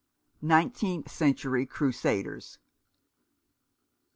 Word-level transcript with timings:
NINETEENTH 0.41 1.07
CENTURY 1.11 1.67
CRUSADERS. 1.67 2.57